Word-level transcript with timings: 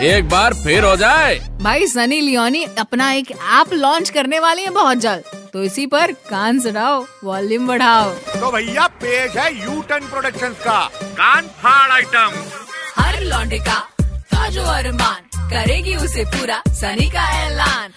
एक 0.00 0.28
बार 0.28 0.54
फिर 0.54 0.84
हो 0.84 0.96
जाए। 0.96 1.34
भाई 1.62 1.86
सनी 1.86 2.20
लियोनी 2.20 2.64
अपना 2.78 3.12
एक 3.12 3.30
ऐप 3.30 3.72
लॉन्च 3.72 4.10
करने 4.10 4.40
वाली 4.40 4.62
है 4.62 4.70
बहुत 4.70 4.98
जल्द। 4.98 5.24
तो 5.52 5.62
इसी 5.62 5.86
पर 5.86 6.12
कान 6.12 6.60
सुनाओ 6.60 7.04
वॉल्यूम 7.24 7.66
बढ़ाओ। 7.66 8.10
तो 8.10 8.50
भैया 8.52 8.86
पेश 8.86 9.36
है 9.36 9.64
यू 9.64 9.82
टर्न 9.82 10.06
प्रोडक्शन 10.06 10.48
का। 10.48 10.80
कान 11.04 11.46
फाड़ 11.46 11.90
आइटम 11.92 12.42
हर 12.98 13.22
लौंडे 13.22 13.58
का 13.58 13.78
काजो 14.00 14.62
अरमान 14.62 15.48
करेगी 15.50 15.96
उसे 15.96 16.24
पूरा 16.24 16.62
सनी 16.68 17.10
का 17.10 17.28
ऐलान। 17.46 17.92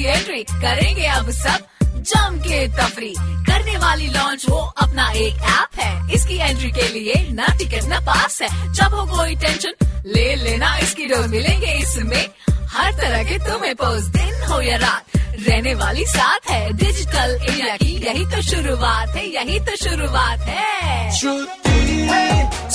उसकी 0.00 0.08
एंट्री 0.08 0.42
करेंगे 0.42 1.06
अब 1.06 1.30
सब 1.30 1.64
जम 2.08 2.38
के 2.40 2.66
तफरी। 2.68 3.12
करने 3.18 3.76
वाली 3.78 4.06
लॉन्च 4.06 4.44
हो 4.50 4.56
अपना 4.56 5.10
एक 5.10 5.42
ऐप 5.50 5.80
है। 5.80 6.12
इसकी 6.12 6.36
एंट्री 6.36 6.70
के 6.70 6.88
लिए 6.88 7.14
ना 7.30 7.46
टिकट 7.58 7.84
ना 7.84 7.98
पास 8.00 8.40
है। 8.42 8.48
जब 8.72 8.94
हो 8.94 9.04
कोई 9.06 9.34
टेंशन 9.34 9.74
ले 10.06 10.34
लेना। 10.36 10.76
इसकी 10.76 11.06
डोज 11.06 11.26
मिलेंगे 11.26 11.72
इसमें। 11.72 12.26
हर 12.66 12.92
तरह 12.92 13.22
के 13.24 13.38
तुम्हें 13.38 13.74
पोज 13.74 14.02
दिन 14.16 14.42
हो 14.48 14.60
या 14.60 14.76
रात। 14.76 15.16
रहने 15.48 15.74
वाली 15.74 16.04
साथ 16.06 16.50
है। 16.50 16.72
डिजिटल 16.72 17.38
इंडिया 17.50 17.76
की 17.76 17.92
यही 18.06 18.24
तो 18.26 18.42
शुरुआत 18.42 19.16
है, 19.16 19.26
यही 19.34 19.60
तो 19.60 19.76
शुरुआत 19.76 20.40
है। 20.40 21.10